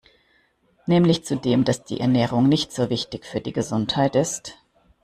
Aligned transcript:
Nämlich 0.87 1.25
zu 1.25 1.35
dem, 1.37 1.63
dass 1.63 1.83
die 1.83 1.99
Ernährung 1.99 2.49
nicht 2.49 2.71
so 2.73 2.89
wichtig 2.89 3.23
für 3.23 3.39
die 3.39 3.53
Gesundheit 3.53 4.15
ist. 4.15 4.57